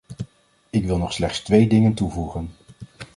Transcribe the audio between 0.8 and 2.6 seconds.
wil nog slechts twee dingen toevoegen.